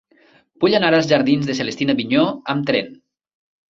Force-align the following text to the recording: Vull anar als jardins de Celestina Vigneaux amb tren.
Vull 0.63 0.77
anar 0.77 0.89
als 0.99 1.11
jardins 1.13 1.51
de 1.53 1.59
Celestina 1.61 1.99
Vigneaux 2.03 2.53
amb 2.57 2.71
tren. 2.73 2.95